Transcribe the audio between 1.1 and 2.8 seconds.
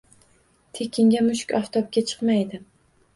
mushuk oftobga chiqmaydi